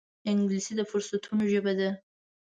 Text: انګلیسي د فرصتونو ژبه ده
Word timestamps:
انګلیسي 0.29 0.73
د 0.77 0.81
فرصتونو 0.89 1.43
ژبه 1.51 1.73
ده 1.79 1.89